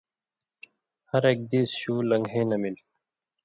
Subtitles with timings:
[1.11, 2.75] ہر ایک دیس شُو لن٘گھَیں لمِل۔